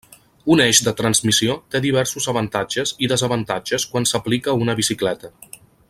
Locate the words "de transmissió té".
0.85-1.81